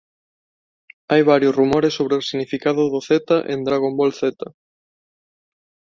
[1.11, 3.09] Hai varios rumores sobre o significado do "Z"
[3.53, 4.21] en "Dragon Ball Z".